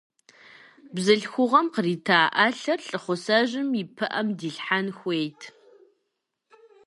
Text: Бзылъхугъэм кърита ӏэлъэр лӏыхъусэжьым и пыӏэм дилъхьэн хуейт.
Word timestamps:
Бзылъхугъэм 0.93 1.67
кърита 1.75 2.19
ӏэлъэр 2.35 2.79
лӏыхъусэжьым 2.89 3.69
и 3.81 3.83
пыӏэм 3.95 4.27
дилъхьэн 4.37 4.87
хуейт. 4.97 5.41